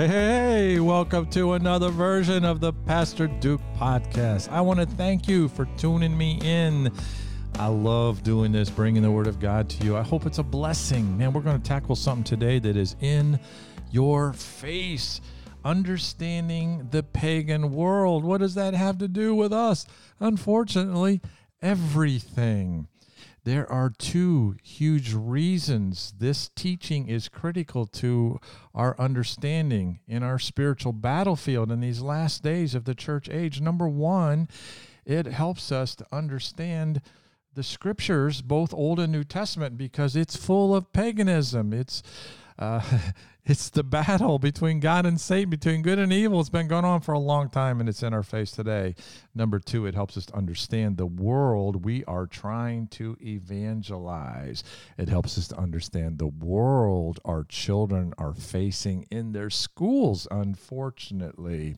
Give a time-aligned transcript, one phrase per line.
[0.00, 4.48] Hey, hey, hey, welcome to another version of the Pastor Duke podcast.
[4.48, 6.90] I want to thank you for tuning me in.
[7.58, 9.98] I love doing this, bringing the Word of God to you.
[9.98, 11.18] I hope it's a blessing.
[11.18, 13.38] Man, we're going to tackle something today that is in
[13.90, 15.20] your face.
[15.66, 18.24] Understanding the pagan world.
[18.24, 19.84] What does that have to do with us?
[20.18, 21.20] Unfortunately,
[21.60, 22.88] everything.
[23.44, 28.38] There are two huge reasons this teaching is critical to
[28.74, 33.60] our understanding in our spiritual battlefield in these last days of the church age.
[33.60, 34.48] Number one,
[35.06, 37.00] it helps us to understand
[37.54, 41.72] the scriptures, both Old and New Testament, because it's full of paganism.
[41.72, 42.02] It's
[42.60, 42.82] uh,
[43.44, 46.40] it's the battle between God and Satan, between good and evil.
[46.40, 48.94] It's been going on for a long time and it's in our face today.
[49.34, 54.62] Number two, it helps us to understand the world we are trying to evangelize.
[54.98, 61.76] It helps us to understand the world our children are facing in their schools, unfortunately.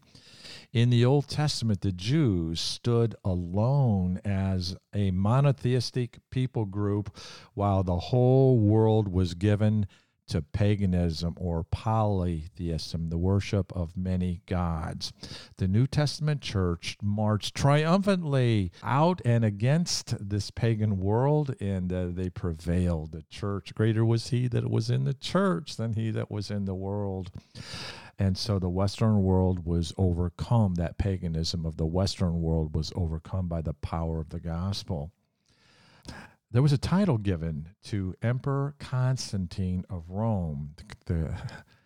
[0.73, 7.17] In the Old Testament, the Jews stood alone as a monotheistic people group
[7.55, 9.87] while the whole world was given
[10.33, 15.13] to paganism or polytheism, the worship of many gods.
[15.59, 22.31] The New Testament church marched triumphantly out and against this pagan world, and uh, they
[22.31, 23.13] prevailed.
[23.13, 26.65] The church, greater was he that was in the church than he that was in
[26.65, 27.31] the world.
[28.19, 33.49] And so the Western world was overcome, that paganism of the Western world was overcome
[33.49, 35.13] by the power of the gospel
[36.53, 40.75] there was a title given to Emperor Constantine of Rome.
[41.07, 41.35] The,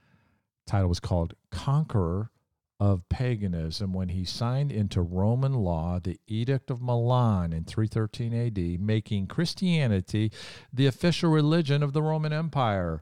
[0.67, 2.33] title was called Conqueror
[2.79, 8.81] of Paganism when he signed into Roman law the Edict of Milan in 313 AD,
[8.81, 10.33] making Christianity
[10.73, 13.01] the official religion of the Roman Empire.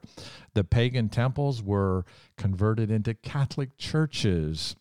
[0.53, 2.05] The pagan temples were
[2.37, 4.75] converted into Catholic churches.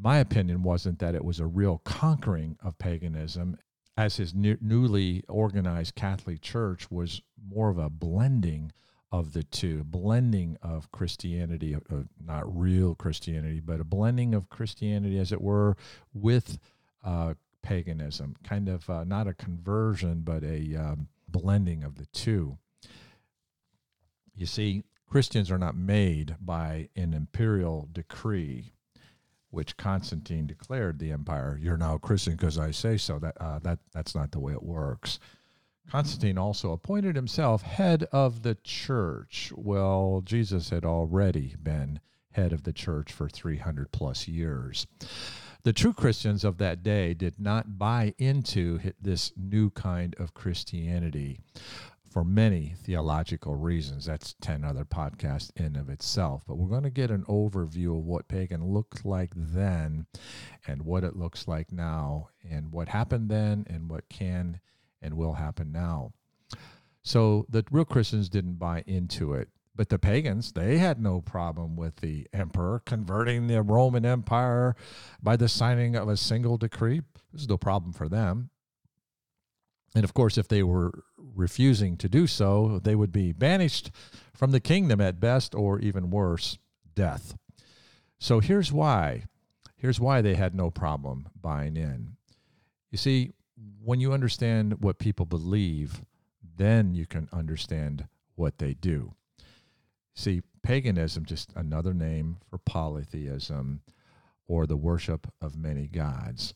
[0.00, 3.58] My opinion wasn't that it was a real conquering of paganism
[3.96, 8.72] as his new, newly organized Catholic Church was more of a blending
[9.10, 15.18] of the two, blending of Christianity, uh, not real Christianity, but a blending of Christianity,
[15.18, 15.76] as it were,
[16.14, 16.58] with
[17.04, 22.56] uh, paganism, kind of uh, not a conversion, but a um, blending of the two.
[24.34, 28.72] You see, Christians are not made by an imperial decree
[29.52, 31.58] which Constantine declared the empire.
[31.60, 33.18] You're now Christian because I say so.
[33.18, 35.20] That uh, that that's not the way it works.
[35.90, 39.52] Constantine also appointed himself head of the church.
[39.54, 44.86] Well, Jesus had already been head of the church for 300 plus years.
[45.64, 51.40] The true Christians of that day did not buy into this new kind of Christianity
[52.12, 54.04] for many theological reasons.
[54.04, 56.42] That's 10 other podcasts in of itself.
[56.46, 60.06] But we're going to get an overview of what pagan looked like then
[60.66, 64.60] and what it looks like now and what happened then and what can
[65.00, 66.12] and will happen now.
[67.02, 69.48] So the real Christians didn't buy into it.
[69.74, 74.76] But the pagans, they had no problem with the emperor converting the Roman Empire
[75.22, 77.00] by the signing of a single decree.
[77.32, 78.50] This is no problem for them.
[79.94, 83.90] And of course, if they were refusing to do so, they would be banished
[84.34, 86.58] from the kingdom at best, or even worse,
[86.94, 87.34] death.
[88.18, 89.24] So here's why.
[89.76, 92.16] Here's why they had no problem buying in.
[92.90, 93.32] You see,
[93.82, 96.02] when you understand what people believe,
[96.56, 98.06] then you can understand
[98.36, 99.14] what they do.
[100.14, 103.80] See, paganism, just another name for polytheism
[104.46, 106.54] or the worship of many gods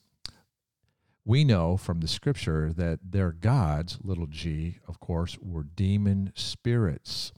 [1.26, 7.32] we know from the scripture that their gods, little g, of course, were demon spirits.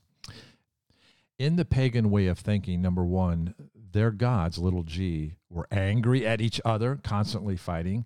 [1.38, 6.43] In the pagan way of thinking, number one, their gods, little g, were angry at
[6.43, 8.04] each other, constantly fighting,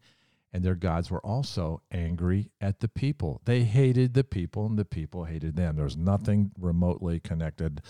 [0.53, 3.41] and their gods were also angry at the people.
[3.45, 5.75] They hated the people, and the people hated them.
[5.75, 7.83] There's nothing remotely connected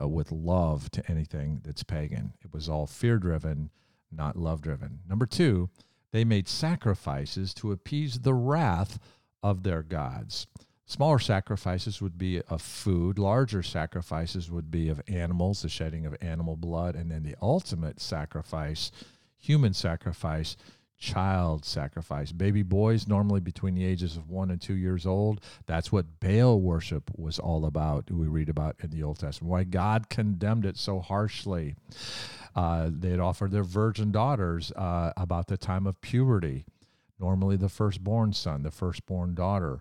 [0.00, 2.32] uh, with love to anything that's pagan.
[2.42, 3.70] It was all fear driven,
[4.10, 5.00] not love driven.
[5.08, 5.70] Number two,
[6.12, 8.98] they made sacrifices to appease the wrath
[9.42, 10.46] of their gods.
[10.84, 16.16] Smaller sacrifices would be of food, larger sacrifices would be of animals, the shedding of
[16.20, 18.90] animal blood, and then the ultimate sacrifice,
[19.38, 20.56] human sacrifice,
[21.02, 22.30] child sacrifice.
[22.30, 26.60] Baby boys, normally between the ages of one and two years old, that's what Baal
[26.60, 29.50] worship was all about, we read about in the Old Testament.
[29.50, 31.74] Why God condemned it so harshly.
[32.54, 36.64] Uh, they had offered their virgin daughters uh, about the time of puberty,
[37.18, 39.80] normally the firstborn son, the firstborn daughter.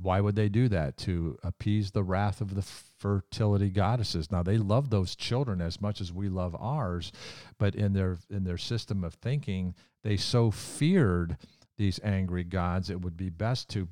[0.00, 0.96] Why would they do that?
[0.98, 4.30] To appease the wrath of the fertility goddesses.
[4.30, 7.10] Now they love those children as much as we love ours,
[7.58, 9.74] but in their in their system of thinking,
[10.08, 11.36] they so feared
[11.76, 13.88] these angry gods, it would be best to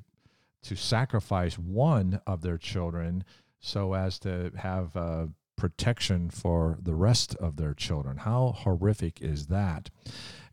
[0.63, 3.23] to sacrifice one of their children
[3.59, 8.17] so as to have uh, protection for the rest of their children.
[8.17, 9.91] How horrific is that?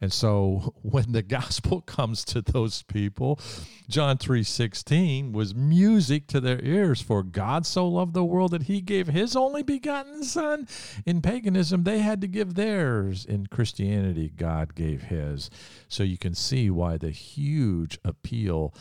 [0.05, 3.41] And so when the gospel comes to those people,
[3.89, 8.83] John 3:16 was music to their ears for God so loved the world that he
[8.83, 10.69] gave his only begotten son.
[11.07, 13.25] In paganism they had to give theirs.
[13.25, 15.49] In Christianity God gave his.
[15.89, 18.75] So you can see why the huge appeal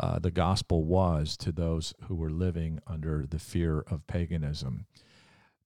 [0.00, 4.86] uh, the gospel was to those who were living under the fear of paganism.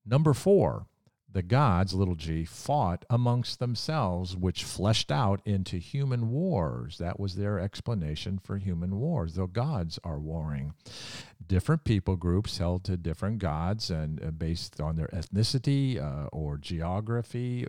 [0.04, 0.86] Number four,
[1.30, 6.98] the gods, little g, fought amongst themselves, which fleshed out into human wars.
[6.98, 9.34] That was their explanation for human wars.
[9.34, 10.72] The gods are warring.
[11.46, 16.56] Different people groups held to different gods and uh, based on their ethnicity uh, or
[16.56, 17.66] geography.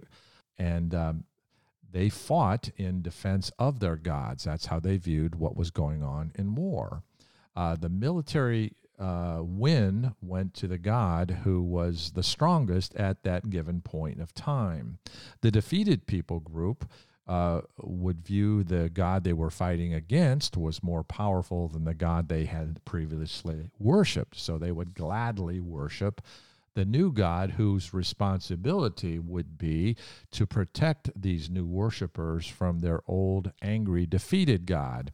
[0.58, 1.24] And um,
[1.92, 4.46] they fought in defense of their gods.
[4.46, 7.04] That's how they viewed what was going on in war.
[7.56, 13.50] Uh, the military uh, win went to the god who was the strongest at that
[13.50, 15.00] given point of time.
[15.42, 16.90] The defeated people group
[17.28, 22.28] uh, would view the god they were fighting against was more powerful than the god
[22.28, 24.38] they had previously worshipped.
[24.38, 26.22] So they would gladly worship
[26.80, 29.98] the new God whose responsibility would be
[30.32, 35.12] to protect these new worshipers from their old, angry, defeated God.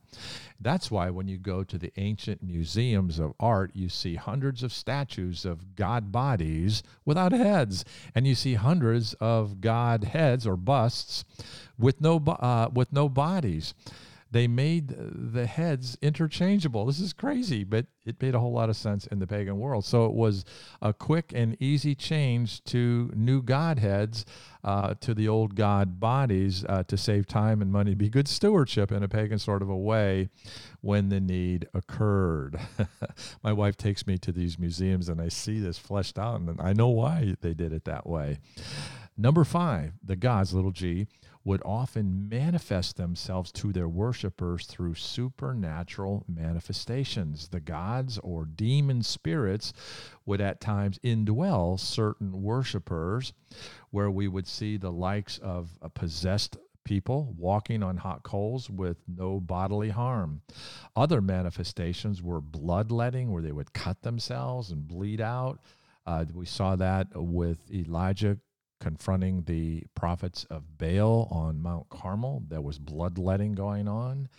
[0.61, 4.71] That's why when you go to the ancient museums of art, you see hundreds of
[4.71, 7.83] statues of God bodies without heads,
[8.13, 11.25] and you see hundreds of God heads or busts
[11.79, 13.73] with no, uh, with no bodies
[14.31, 16.85] they made the heads interchangeable.
[16.85, 19.85] This is crazy, but it made a whole lot of sense in the pagan world.
[19.85, 20.43] So it was
[20.81, 24.25] a quick and easy change to new godheads,
[24.63, 28.91] uh, to the old god bodies uh, to save time and money, be good stewardship
[28.91, 30.29] in a pagan sort of a way
[30.81, 32.59] when the need occurred.
[33.43, 36.73] My wife takes me to these museums and I see this fleshed out, and I
[36.73, 38.39] know why they did it that way.
[39.17, 41.07] Number five, the gods, little g,
[41.45, 47.47] would often manifest themselves to their worshippers through supernatural manifestations.
[47.49, 49.71] The gods or demon spirits
[50.25, 53.31] would at times indwell certain worshippers,
[53.91, 58.97] where we would see the likes of a possessed people walking on hot coals with
[59.07, 60.41] no bodily harm.
[60.95, 65.59] Other manifestations were bloodletting, where they would cut themselves and bleed out.
[66.07, 68.37] Uh, we saw that with Elijah
[68.79, 72.43] confronting the prophets of Baal on Mount Carmel.
[72.47, 74.29] There was bloodletting going on,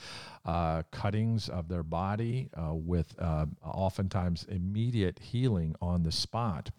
[0.44, 6.70] uh, cuttings of their body uh, with uh, oftentimes immediate healing on the spot.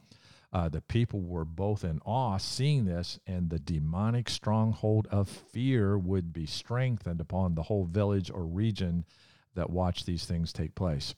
[0.53, 5.97] Uh, the people were both in awe seeing this, and the demonic stronghold of fear
[5.97, 9.03] would be strengthened upon the whole village or region
[9.55, 11.15] that watched these things take place.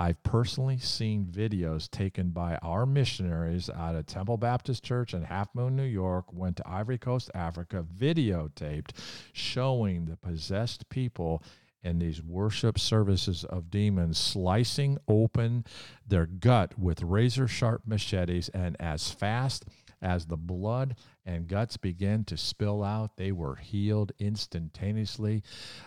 [0.00, 5.72] I've personally seen videos taken by our missionaries out of Temple Baptist Church in Halfmoon,
[5.72, 8.90] New York, went to Ivory Coast, Africa, videotaped
[9.32, 11.42] showing the possessed people
[11.82, 15.64] in these worship services of demons slicing open
[16.06, 19.64] their gut with razor sharp machetes and as fast
[20.00, 25.42] as the blood and guts began to spill out, they were healed instantaneously.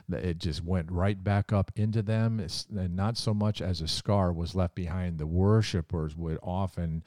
[0.10, 4.32] It just went right back up into them, and not so much as a scar
[4.32, 5.18] was left behind.
[5.18, 7.04] The worshipers would often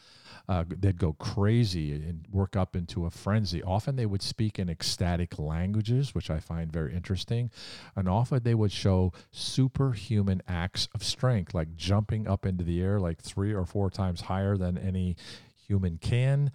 [0.48, 3.62] uh, they'd go crazy and work up into a frenzy.
[3.62, 7.50] Often they would speak in ecstatic languages, which I find very interesting,
[7.96, 12.98] and often they would show superhuman acts of strength, like jumping up into the air
[12.98, 15.16] like three or four times higher than any
[15.66, 16.50] human can,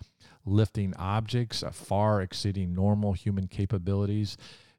[0.50, 4.38] lifting objects far exceeding normal human capabilities.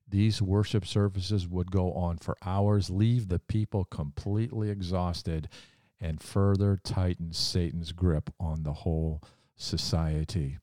[0.08, 5.48] These worship services would go on for hours, leave the people completely exhausted,
[6.00, 9.22] and further tighten Satan's grip on the whole
[9.54, 10.58] society.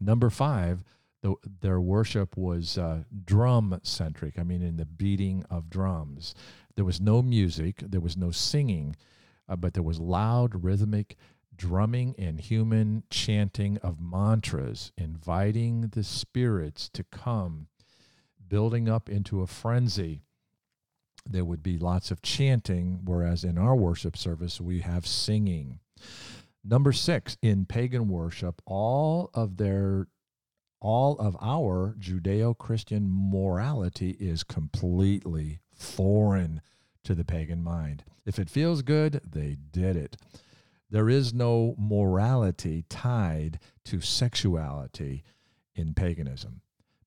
[0.00, 0.84] Number five,
[1.22, 4.38] the, their worship was uh, drum centric.
[4.38, 6.34] I mean, in the beating of drums.
[6.76, 8.94] There was no music, there was no singing,
[9.48, 11.16] uh, but there was loud, rhythmic
[11.58, 17.66] drumming and human chanting of mantras, inviting the spirits to come,
[18.48, 20.22] building up into a frenzy.
[21.28, 25.80] There would be lots of chanting, whereas in our worship service, we have singing.
[26.64, 30.06] Number six, in pagan worship, all of their
[30.80, 36.60] all of our Judeo Christian morality is completely foreign
[37.02, 38.04] to the pagan mind.
[38.24, 40.16] If it feels good, they did it.
[40.90, 45.22] There is no morality tied to sexuality
[45.74, 46.62] in paganism.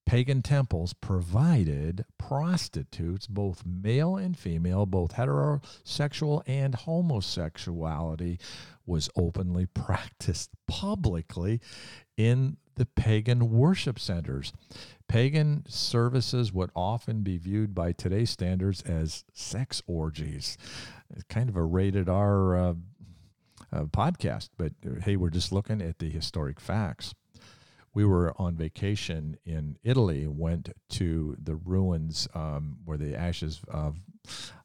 [0.06, 8.38] Pagan temples provided prostitutes, both male and female, both heterosexual and homosexuality
[8.86, 11.62] was openly practiced publicly
[12.18, 14.52] in the pagan worship centers.
[15.08, 20.58] Pagan services would often be viewed by today's standards as sex orgies.
[21.10, 22.74] It's kind of a rated R uh,
[23.72, 27.14] uh, podcast, but uh, hey, we're just looking at the historic facts.
[27.94, 33.98] We were on vacation in Italy, went to the ruins um, where the ashes of,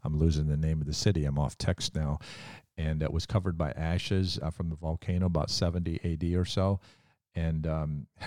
[0.04, 2.20] I'm losing the name of the city, I'm off text now,
[2.76, 6.78] and it was covered by ashes uh, from the volcano about 70 AD or so
[7.36, 8.06] and um,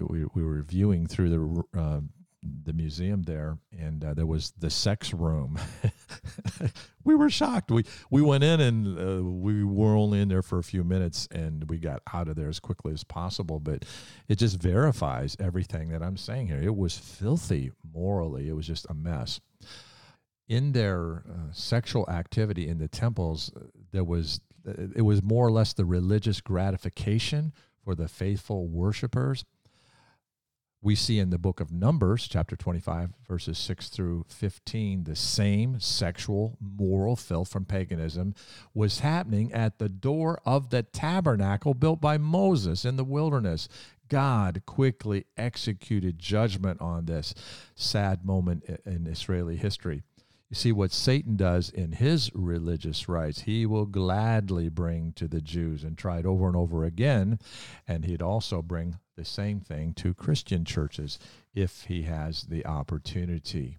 [0.00, 2.00] we, we were viewing through the uh,
[2.42, 5.58] the museum there, and uh, there was the sex room.
[7.04, 7.70] we were shocked.
[7.70, 11.28] We we went in, and uh, we were only in there for a few minutes,
[11.30, 13.60] and we got out of there as quickly as possible.
[13.60, 13.84] But
[14.28, 16.60] it just verifies everything that I'm saying here.
[16.60, 18.48] It was filthy morally.
[18.48, 19.40] It was just a mess.
[20.48, 25.50] In their uh, sexual activity in the temples, uh, there was it was more or
[25.50, 27.52] less the religious gratification
[27.84, 29.44] for the faithful worshipers.
[30.80, 35.80] We see in the book of Numbers, chapter 25, verses 6 through 15, the same
[35.80, 38.32] sexual, moral filth from paganism
[38.74, 43.68] was happening at the door of the tabernacle built by Moses in the wilderness.
[44.08, 47.34] God quickly executed judgment on this
[47.74, 50.04] sad moment in Israeli history.
[50.48, 55.40] You see, what Satan does in his religious rites, he will gladly bring to the
[55.40, 57.40] Jews and try it over and over again.
[57.88, 61.18] And he'd also bring the same thing to Christian churches
[61.52, 63.78] if he has the opportunity.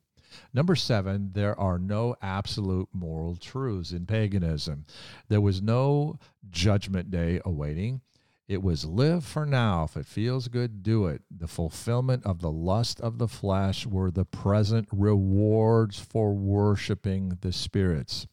[0.54, 4.86] Number seven, there are no absolute moral truths in paganism.
[5.30, 6.20] There was no
[6.52, 8.02] judgment day awaiting.
[8.50, 9.86] It was live for now.
[9.86, 11.22] If it feels good, do it.
[11.32, 17.54] The fulfillment of the lust of the flesh were the present rewards for worshiping the
[17.54, 18.28] spirits.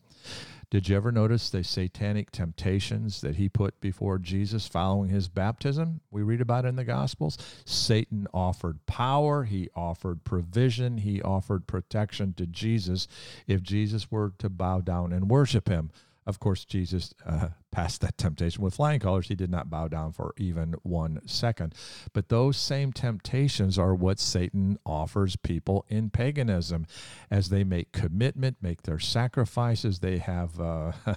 [0.68, 6.00] Did you ever notice the satanic temptations that he put before Jesus following his baptism?
[6.10, 7.38] We read about it in the Gospels.
[7.64, 13.06] Satan offered power, he offered provision, he offered protection to Jesus
[13.46, 15.90] if Jesus were to bow down and worship him.
[16.26, 19.28] Of course, Jesus uh, passed that temptation with flying colors.
[19.28, 21.74] He did not bow down for even one second.
[22.12, 26.86] But those same temptations are what Satan offers people in paganism,
[27.30, 30.00] as they make commitment, make their sacrifices.
[30.00, 30.92] They have uh,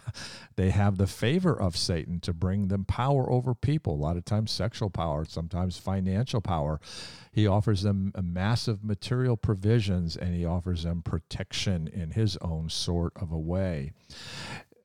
[0.56, 3.94] they have the favor of Satan to bring them power over people.
[3.94, 6.80] A lot of times, sexual power, sometimes financial power.
[7.32, 13.13] He offers them massive material provisions, and he offers them protection in his own sort
[13.16, 13.94] of a way.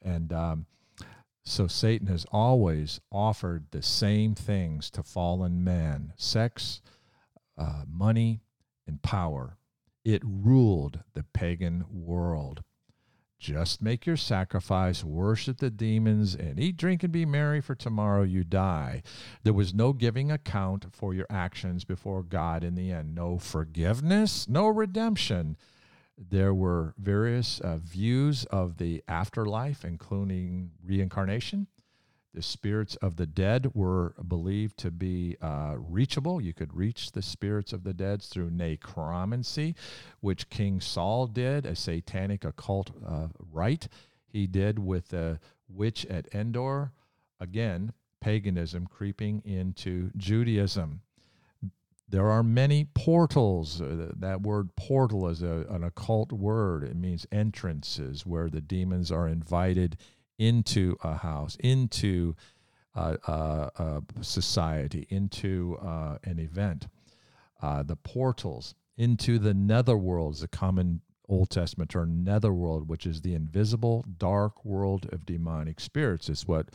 [0.04, 0.66] And um,
[1.44, 6.82] so Satan has always offered the same things to fallen man sex,
[7.58, 8.42] uh, money,
[8.87, 9.56] and power.
[10.04, 12.62] It ruled the pagan world.
[13.38, 18.23] Just make your sacrifice, worship the demons, and eat, drink, and be merry, for tomorrow
[18.23, 19.02] you die.
[19.42, 23.14] There was no giving account for your actions before God in the end.
[23.14, 25.58] No forgiveness, no redemption.
[26.16, 31.66] There were various uh, views of the afterlife, including reincarnation.
[32.35, 36.40] The spirits of the dead were believed to be uh, reachable.
[36.40, 39.76] You could reach the spirits of the dead through necromancy,
[40.21, 43.87] which King Saul did, a satanic occult uh, rite.
[44.26, 46.90] He did with the witch at Endor.
[47.38, 51.02] Again, paganism creeping into Judaism.
[52.08, 53.80] There are many portals.
[53.80, 56.84] Uh, that word portal is a, an occult word.
[56.84, 59.96] It means entrances where the demons are invited
[60.38, 62.34] into a house, into
[62.94, 66.87] a, society, into uh, an event.
[67.61, 73.21] Uh, the portals into the netherworld is a common Old Testament term netherworld, which is
[73.21, 76.28] the invisible dark world of demonic spirits.
[76.28, 76.71] It's what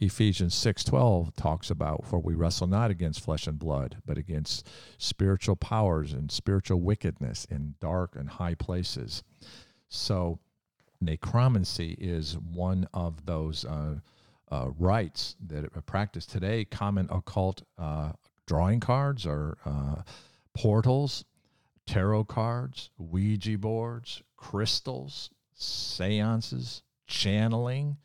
[0.00, 5.56] Ephesians 6:12 talks about, for we wrestle not against flesh and blood, but against spiritual
[5.56, 9.22] powers and spiritual wickedness in dark and high places.
[9.88, 10.40] So
[11.00, 14.00] necromancy is one of those uh,
[14.50, 16.64] uh, rites that are practiced today.
[16.64, 18.12] Common occult uh,
[18.46, 20.02] drawing cards or uh,
[20.54, 21.24] portals
[21.86, 27.98] tarot cards, Ouija boards, crystals, seances, channeling.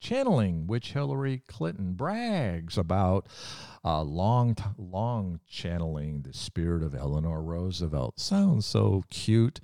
[0.00, 3.28] Channeling, which Hillary Clinton brags about,
[3.84, 8.18] uh, long, long channeling the spirit of Eleanor Roosevelt.
[8.18, 9.60] Sounds so cute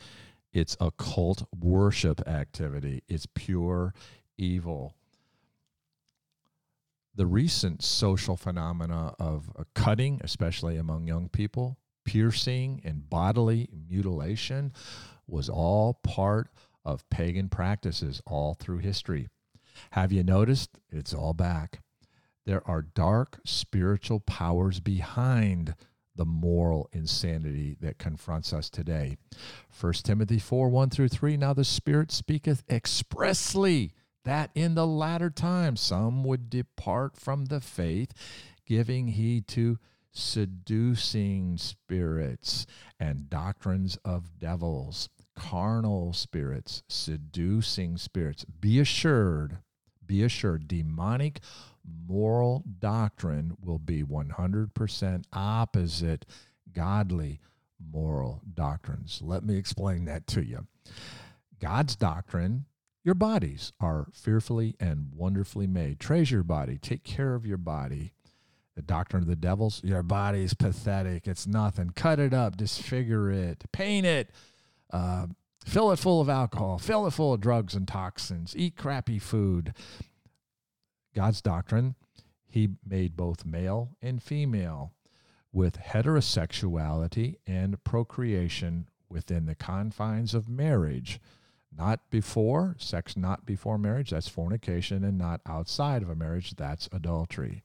[0.52, 3.02] It's occult worship activity.
[3.08, 3.94] It's pure
[4.36, 4.94] evil.
[7.14, 14.72] The recent social phenomena of cutting, especially among young people, piercing, and bodily mutilation
[15.26, 16.48] was all part
[16.86, 19.28] of pagan practices all through history.
[19.90, 20.70] Have you noticed?
[20.90, 21.80] It's all back.
[22.46, 25.74] There are dark spiritual powers behind
[26.16, 29.18] the moral insanity that confronts us today.
[29.78, 33.92] 1 Timothy 4 1 through 3 Now the Spirit speaketh expressly
[34.24, 38.14] that in the latter times some would depart from the faith,
[38.64, 39.78] giving heed to
[40.18, 42.66] seducing spirits
[42.98, 48.44] and doctrines of devils, carnal spirits, seducing spirits.
[48.44, 49.58] Be assured,
[50.04, 51.40] be assured, demonic
[52.06, 56.26] moral doctrine will be 100% opposite
[56.72, 57.40] godly
[57.78, 59.20] moral doctrines.
[59.22, 60.66] Let me explain that to you.
[61.60, 62.66] God's doctrine,
[63.04, 66.00] your bodies are fearfully and wonderfully made.
[66.00, 68.12] Treasure your body, take care of your body.
[68.78, 71.26] The doctrine of the devils, your body is pathetic.
[71.26, 71.90] It's nothing.
[71.96, 74.30] Cut it up, disfigure it, paint it,
[74.92, 75.26] uh,
[75.66, 79.74] fill it full of alcohol, fill it full of drugs and toxins, eat crappy food.
[81.12, 81.96] God's doctrine,
[82.46, 84.92] he made both male and female
[85.52, 91.18] with heterosexuality and procreation within the confines of marriage.
[91.76, 96.88] Not before, sex not before marriage, that's fornication, and not outside of a marriage, that's
[96.92, 97.64] adultery.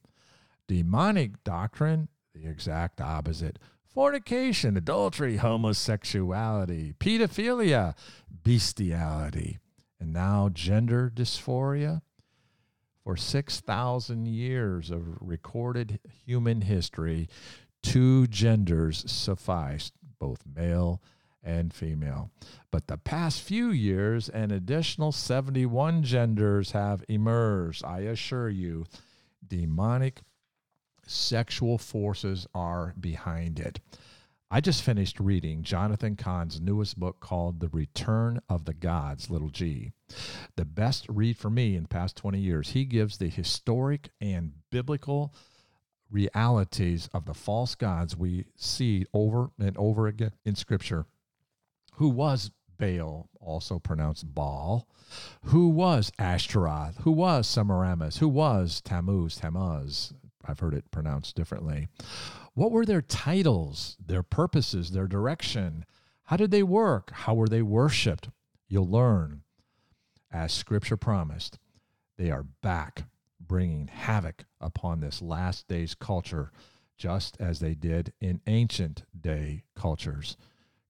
[0.68, 3.60] Demonic doctrine, the exact opposite.
[3.86, 7.96] Fornication, adultery, homosexuality, pedophilia,
[8.44, 9.60] bestiality,
[10.00, 12.02] and now gender dysphoria,
[13.04, 17.28] for 6,000 years of recorded human history,
[17.82, 21.02] two genders sufficed, both male
[21.44, 22.32] and female.
[22.72, 27.84] But the past few years, an additional 71 genders have emerged.
[27.84, 28.86] I assure you,
[29.46, 30.22] demonic
[31.06, 33.80] sexual forces are behind it.
[34.52, 39.50] I just finished reading Jonathan Cahn's newest book called The Return of the Gods, little
[39.50, 39.94] g.
[40.58, 42.70] The best read for me in the past 20 years.
[42.70, 45.34] He gives the historic and biblical
[46.12, 51.08] realities of the false gods we see over and over again in Scripture.
[51.94, 54.88] Who was Baal, also pronounced Baal?
[55.46, 56.98] Who was Ashtaroth?
[57.02, 58.18] Who was Semiramis?
[58.18, 60.14] Who was Tammuz, Tammuz?
[60.46, 61.88] I've heard it pronounced differently.
[62.54, 65.86] What were their titles, their purposes, their direction?
[66.26, 67.12] How did they work?
[67.12, 68.30] How were they worshiped?
[68.68, 69.44] You'll learn.
[70.32, 71.60] As Scripture promised,
[72.18, 73.04] they are back
[73.40, 76.52] bringing havoc upon this last day's culture,
[76.98, 80.38] just as they did in ancient day cultures.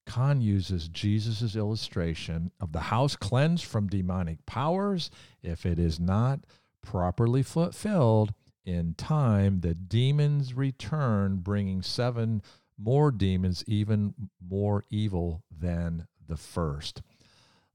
[0.06, 5.10] Cahn uses Jesus' illustration of the house cleansed from demonic powers
[5.42, 6.40] if it is not
[6.82, 12.42] properly fulfilled in time, the demons return, bringing seven
[12.78, 17.02] more demons, even more evil than the first.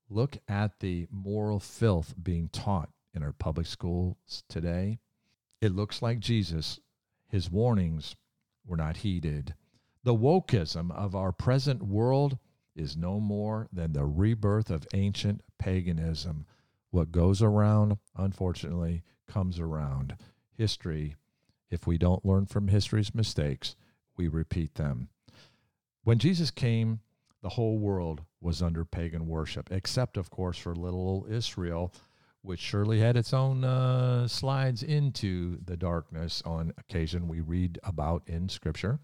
[0.09, 4.99] Look at the moral filth being taught in our public schools today.
[5.61, 6.79] It looks like Jesus,
[7.27, 8.15] his warnings
[8.65, 9.53] were not heeded.
[10.03, 12.37] The wokeism of our present world
[12.75, 16.45] is no more than the rebirth of ancient paganism.
[16.91, 20.15] What goes around, unfortunately, comes around
[20.59, 21.15] history,
[21.71, 23.75] if we don't learn from history's mistakes,
[24.17, 25.07] we repeat them.
[26.03, 26.99] When Jesus came,
[27.41, 31.93] the whole world was under pagan worship, except, of course, for little Israel,
[32.41, 38.23] which surely had its own uh, slides into the darkness on occasion we read about
[38.27, 38.99] in Scripture.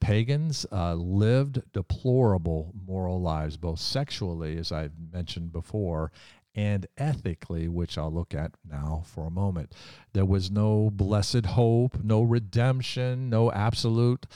[0.00, 6.12] Pagans uh, lived deplorable moral lives, both sexually, as I've mentioned before,
[6.60, 9.72] and ethically, which I'll look at now for a moment.
[10.12, 14.26] There was no blessed hope, no redemption, no absolute,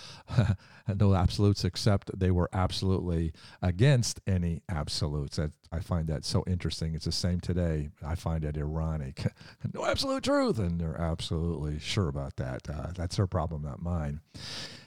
[0.89, 5.39] no absolutes, except they were absolutely against any absolutes.
[5.71, 6.95] I find that so interesting.
[6.95, 7.91] It's the same today.
[8.03, 9.27] I find it ironic.
[9.75, 12.63] no absolute truth, and they're absolutely sure about that.
[12.71, 14.21] Uh, that's their problem, not mine.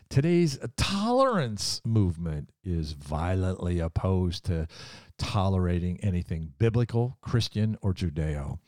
[0.09, 4.67] Today's tolerance movement is violently opposed to
[5.17, 8.59] tolerating anything biblical, Christian, or Judeo.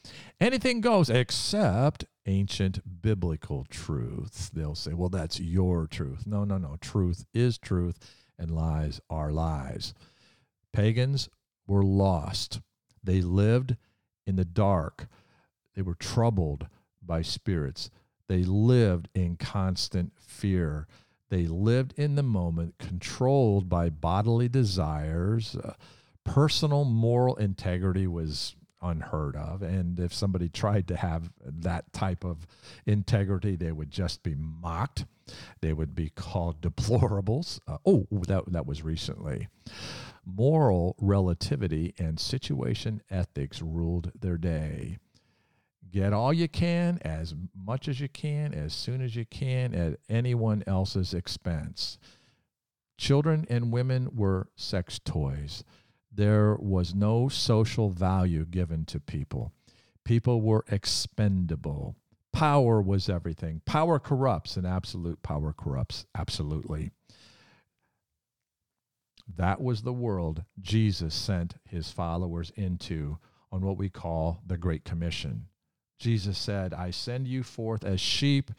[0.42, 4.50] Anything goes except ancient biblical truths.
[4.50, 6.28] They'll say, well, that's your truth.
[6.28, 6.76] No, no, no.
[6.82, 7.98] Truth is truth,
[8.38, 9.94] and lies are lies.
[10.74, 11.30] Pagans
[11.68, 12.60] were lost,
[13.04, 13.78] they lived
[14.28, 15.08] in the dark,
[15.76, 16.68] they were troubled
[17.02, 17.90] by spirits,
[18.28, 20.86] they lived in constant fear.
[21.30, 25.74] They lived in the moment, controlled by bodily desires, uh,
[26.24, 29.62] personal moral integrity was unheard of.
[29.62, 32.48] And if somebody tried to have that type of
[32.86, 35.06] integrity, they would just be mocked.
[35.62, 37.60] They would be called deplorables.
[37.68, 39.48] Uh, oh, that, that was recently.
[40.26, 44.98] Moral relativity and situation ethics ruled their day.
[45.92, 50.00] Get all you can, as much as you can, as soon as you can, at
[50.08, 51.98] anyone else's expense.
[52.98, 55.64] Children and women were sex toys.
[56.12, 59.54] There was no social value given to people.
[60.04, 61.96] People were expendable.
[62.34, 63.62] Power was everything.
[63.66, 66.92] Power corrupts, and absolute power corrupts absolutely.
[69.36, 73.18] That was the world Jesus sent his followers into
[73.52, 75.46] on what we call the Great Commission.
[76.00, 78.52] Jesus said, I send you forth as sheep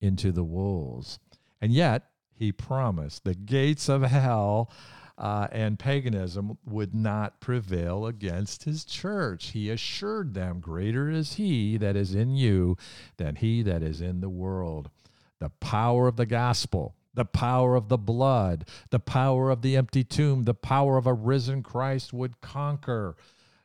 [0.00, 1.18] into the wolves.
[1.60, 4.70] And yet, he promised the gates of hell
[5.18, 9.48] uh, and paganism would not prevail against his church.
[9.48, 12.76] He assured them, Greater is he that is in you
[13.16, 14.90] than he that is in the world.
[15.38, 20.04] The power of the gospel, the power of the blood, the power of the empty
[20.04, 23.16] tomb, the power of a risen Christ would conquer,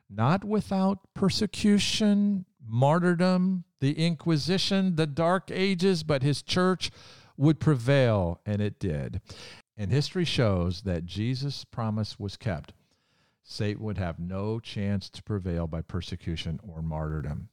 [0.08, 6.90] not without persecution, martyrdom, the Inquisition, the Dark Ages, but his church
[7.36, 9.20] would prevail, and it did.
[9.76, 12.72] And history shows that Jesus' promise was kept.
[13.42, 17.48] Satan would have no chance to prevail by persecution or martyrdom.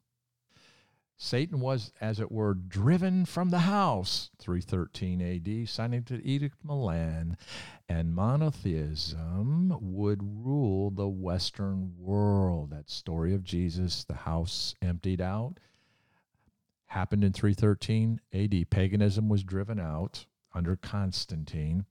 [1.21, 6.65] Satan was, as it were, driven from the house, 313 AD, signing the Edict of
[6.65, 7.35] Milan,
[7.89, 12.69] and monotheism would rule the Western world.
[12.69, 15.55] That story of Jesus, the house emptied out,
[16.85, 18.69] happened in 313 AD.
[18.69, 21.83] Paganism was driven out under Constantine.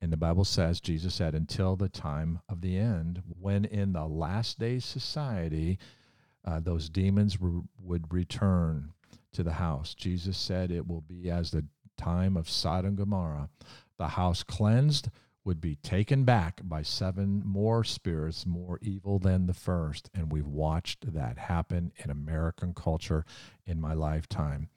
[0.00, 4.06] And the Bible says, Jesus said, until the time of the end, when in the
[4.06, 5.78] last days society,
[6.44, 8.92] uh, those demons re- would return
[9.32, 9.94] to the house.
[9.94, 11.64] Jesus said it will be as the
[11.96, 13.48] time of Sodom and Gomorrah.
[13.98, 15.08] The house cleansed
[15.44, 20.10] would be taken back by seven more spirits more evil than the first.
[20.14, 23.24] And we've watched that happen in American culture
[23.66, 24.68] in my lifetime.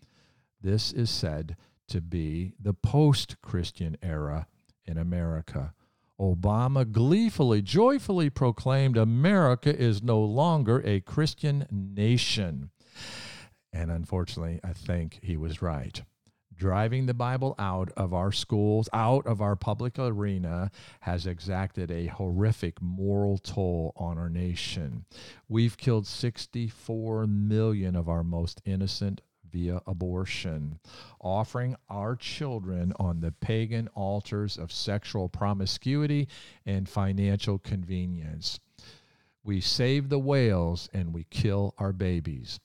[0.61, 1.55] This is said
[1.87, 4.47] to be the post Christian era
[4.85, 5.73] in America.
[6.19, 12.71] Obama gleefully, joyfully proclaimed America is no longer a Christian nation.
[13.71, 16.01] And unfortunately, I think he was right.
[16.55, 22.07] Driving the Bible out of our schools, out of our public arena, has exacted a
[22.07, 25.05] horrific moral toll on our nation.
[25.47, 30.79] We've killed 64 million of our most innocent via abortion,
[31.19, 36.27] offering our children on the pagan altars of sexual promiscuity
[36.65, 38.59] and financial convenience.
[39.43, 42.59] We save the whales and we kill our babies.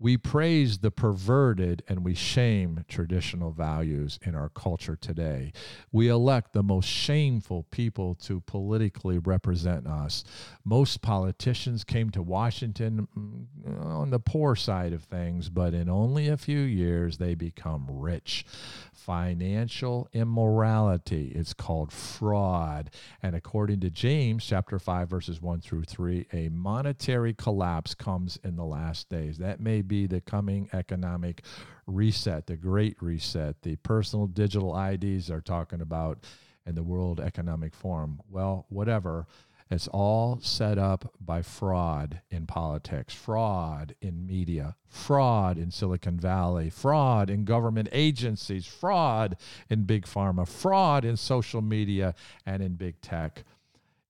[0.00, 5.52] We praise the perverted and we shame traditional values in our culture today.
[5.90, 10.22] We elect the most shameful people to politically represent us.
[10.64, 16.28] Most politicians came to Washington mm, on the poor side of things, but in only
[16.28, 18.44] a few years they become rich
[18.92, 21.32] financial immorality.
[21.34, 22.90] It's called fraud.
[23.22, 28.56] And according to James chapter 5 verses 1 through 3, a monetary collapse comes in
[28.56, 29.38] the last days.
[29.38, 31.44] That may be the coming economic
[31.86, 33.62] reset, the great reset.
[33.62, 36.24] The personal digital IDs are talking about
[36.66, 38.20] in the World Economic Forum.
[38.30, 39.26] Well, whatever.
[39.70, 46.70] It's all set up by fraud in politics, fraud in media, fraud in Silicon Valley,
[46.70, 49.36] fraud in government agencies, fraud
[49.68, 52.14] in big pharma, fraud in social media,
[52.46, 53.44] and in big tech.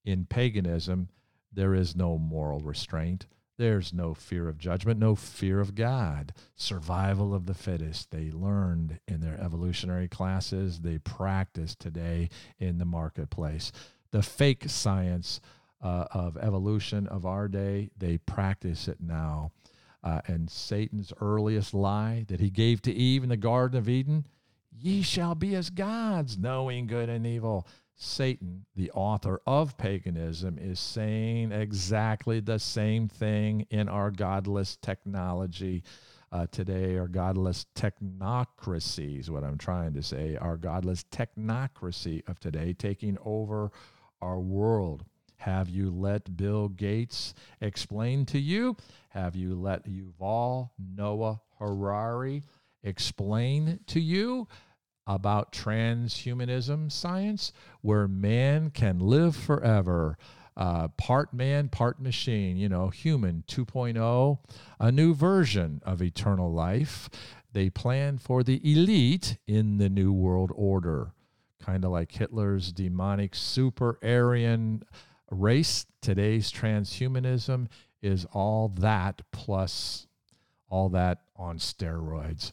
[0.04, 1.08] In paganism,
[1.52, 3.26] there is no moral restraint.
[3.58, 6.32] There's no fear of judgment, no fear of God.
[6.56, 8.10] Survival of the fittest.
[8.10, 13.72] They learned in their evolutionary classes, they practice today in the marketplace
[14.10, 15.40] the fake science
[15.82, 19.52] uh, of evolution of our day, they practice it now.
[20.02, 24.26] Uh, and Satan's earliest lie that he gave to Eve in the Garden of Eden
[24.70, 27.66] ye shall be as gods, knowing good and evil.
[28.00, 35.82] Satan, the author of paganism, is saying exactly the same thing in our godless technology
[36.30, 42.38] uh, today, our godless technocracy is what I'm trying to say, our godless technocracy of
[42.38, 43.72] today taking over
[44.20, 45.04] our world?
[45.38, 48.76] Have you let Bill Gates explain to you?
[49.10, 52.42] Have you let Yuval Noah Harari
[52.82, 54.46] explain to you
[55.08, 60.16] about transhumanism science, where man can live forever?
[60.58, 64.38] uh, part man, part machine, you know, human 2.0,
[64.80, 67.08] a new version of eternal life.
[67.52, 71.12] They plan for the elite in the New World Order,
[71.64, 74.82] kind of like Hitler's demonic super Aryan
[75.30, 75.86] race.
[76.02, 77.68] Today's transhumanism
[78.02, 80.08] is all that plus
[80.68, 82.52] all that on steroids.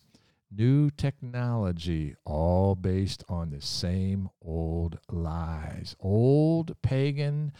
[0.58, 5.96] New technology, all based on the same old lies.
[6.00, 7.52] Old pagan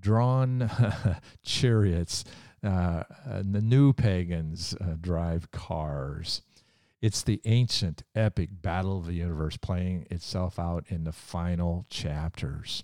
[0.00, 0.70] drawn
[1.44, 2.24] chariots.
[2.62, 6.42] Uh, the new pagans uh, drive cars.
[7.04, 12.82] It's the ancient, epic battle of the universe playing itself out in the final chapters.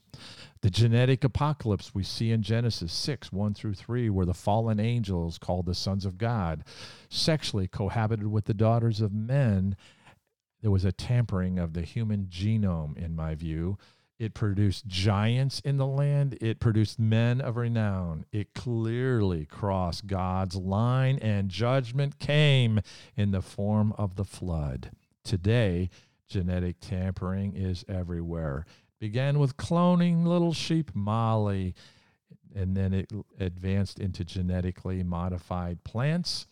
[0.61, 5.39] The genetic apocalypse we see in Genesis 6 1 through 3, where the fallen angels,
[5.39, 6.65] called the sons of God,
[7.09, 9.75] sexually cohabited with the daughters of men.
[10.61, 13.79] There was a tampering of the human genome, in my view.
[14.21, 16.37] It produced giants in the land.
[16.43, 18.27] It produced men of renown.
[18.31, 22.81] It clearly crossed God's line, and judgment came
[23.17, 24.91] in the form of the flood.
[25.25, 25.89] Today,
[26.29, 28.67] genetic tampering is everywhere.
[28.99, 31.75] Began with cloning little sheep Molly,
[32.55, 36.47] and then it advanced into genetically modified plants.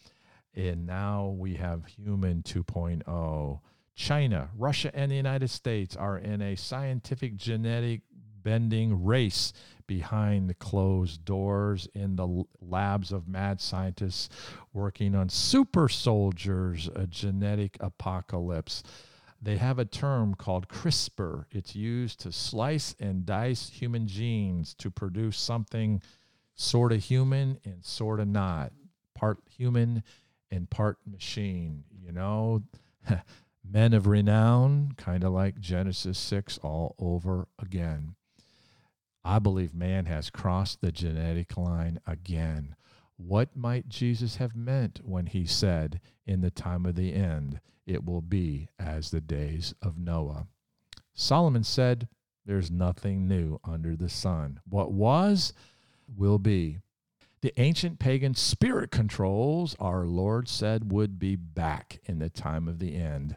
[0.55, 3.61] And now we have human 2.0.
[3.99, 8.03] China, Russia, and the United States are in a scientific genetic
[8.45, 9.53] bending race
[9.89, 14.29] behind the closed doors in the labs of mad scientists
[14.73, 18.85] working on super soldiers, a genetic apocalypse.
[19.43, 21.47] They have a term called CRISPR.
[21.51, 26.01] It's used to slice and dice human genes to produce something
[26.55, 28.73] sort of human and sort of not,
[29.17, 30.05] part human
[30.53, 31.83] and part machine.
[32.01, 32.63] You know,
[33.65, 38.15] men of renown, kind of like Genesis 6 all over again.
[39.25, 42.77] I believe man has crossed the genetic line again.
[43.17, 48.05] What might Jesus have meant when he said, In the time of the end, it
[48.05, 50.47] will be as the days of Noah?
[51.15, 52.09] Solomon said,
[52.47, 54.61] There's nothing new under the sun.
[54.69, 55.53] What was,
[56.17, 56.79] will be.
[57.41, 62.79] The ancient pagan spirit controls, our Lord said, would be back in the time of
[62.79, 63.37] the end.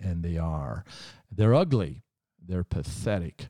[0.00, 0.84] And they are.
[1.30, 2.02] They're ugly,
[2.44, 3.48] they're pathetic.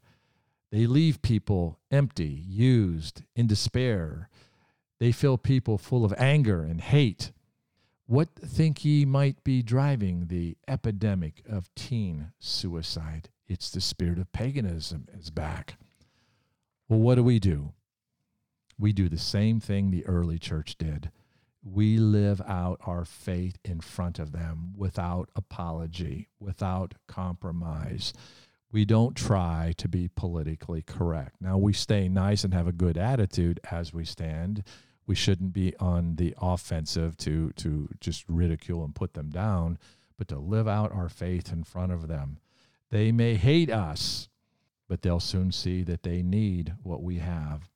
[0.71, 4.29] They leave people empty, used, in despair.
[4.99, 7.31] They fill people full of anger and hate.
[8.07, 13.31] What think ye might be driving the epidemic of teen suicide?
[13.47, 15.77] It's the spirit of paganism is back.
[16.89, 17.73] Well, what do we do?
[18.79, 21.11] We do the same thing the early church did.
[21.65, 28.13] We live out our faith in front of them without apology, without compromise.
[28.71, 31.37] We don't try to be politically correct.
[31.41, 34.63] Now, we stay nice and have a good attitude as we stand
[35.07, 39.79] we shouldn't be on the offensive to to just ridicule and put them down,
[40.17, 42.39] but to live out our faith in front of them.
[42.91, 44.29] They may hate us,
[44.89, 47.69] but they'll soon see that they need what we have.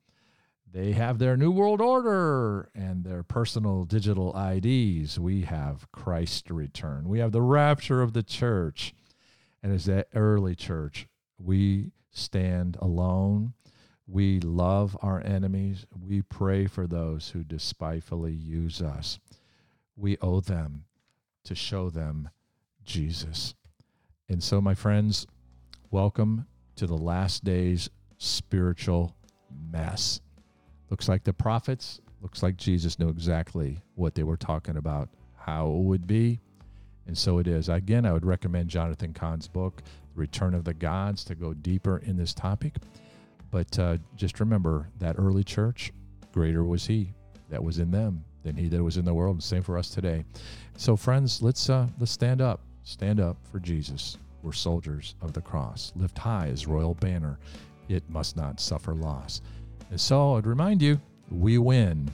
[0.70, 5.18] They have their New World Order and their personal digital IDs.
[5.18, 7.08] We have Christ return.
[7.08, 8.94] We have the rapture of the church.
[9.62, 11.06] And as that early church,
[11.38, 13.54] we stand alone
[14.10, 15.84] we love our enemies.
[16.02, 19.20] We pray for those who despitefully use us.
[19.96, 20.84] We owe them
[21.44, 22.30] to show them
[22.82, 23.54] Jesus.
[24.26, 25.26] And so, my friends,
[25.90, 29.14] welcome to the last days spiritual
[29.70, 30.22] mess.
[30.90, 35.68] Looks like the prophets, looks like Jesus knew exactly what they were talking about, how
[35.68, 36.40] it would be.
[37.06, 37.68] And so it is.
[37.68, 39.82] Again, I would recommend Jonathan Cahn's book,
[40.14, 42.76] The Return of the Gods, to go deeper in this topic.
[43.50, 45.92] But uh, just remember that early church,
[46.32, 47.14] greater was he
[47.48, 49.42] that was in them than he that was in the world.
[49.42, 50.24] Same for us today.
[50.76, 52.60] So, friends, let's uh, let's stand up.
[52.84, 54.18] Stand up for Jesus.
[54.42, 55.92] We're soldiers of the cross.
[55.96, 57.38] Lift high his royal banner.
[57.88, 59.40] It must not suffer loss.
[59.90, 62.10] And so I'd remind you, we win.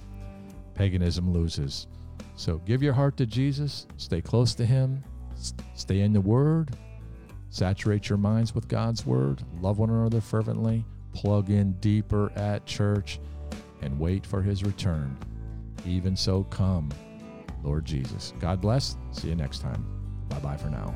[0.74, 1.86] Paganism loses.
[2.36, 3.86] So give your heart to Jesus.
[3.96, 5.02] Stay close to him.
[5.74, 6.76] Stay in the Word.
[7.50, 9.42] Saturate your minds with God's Word.
[9.60, 10.84] Love one another fervently
[11.14, 13.20] plug in deeper at church
[13.80, 15.16] and wait for his return.
[15.86, 16.90] Even so, come,
[17.62, 18.34] Lord Jesus.
[18.40, 18.96] God bless.
[19.12, 19.86] See you next time.
[20.28, 20.94] Bye bye for now.